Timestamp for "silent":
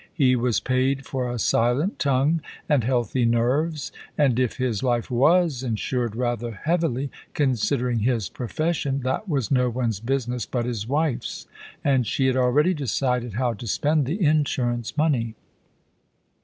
1.37-1.99